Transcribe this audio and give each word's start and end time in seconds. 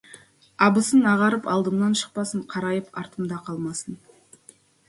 Абысын 0.67 1.03
ағарып 1.11 1.49
алдымнан 1.55 1.93
шықпасын, 2.01 2.43
қарайып 2.55 2.91
артымда 3.03 3.41
қалсын. 3.51 4.01